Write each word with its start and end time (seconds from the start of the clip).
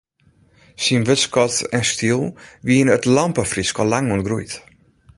Syn 0.83 1.05
wurdskat 1.07 1.55
en 1.77 1.83
styl 1.91 2.21
wiene 2.67 2.91
it 2.97 3.05
lampefrysk 3.15 3.75
allang 3.83 4.09
ûntgroeid. 4.15 4.53